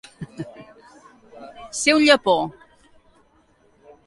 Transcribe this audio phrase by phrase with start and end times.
[1.81, 2.37] Ser un llepó.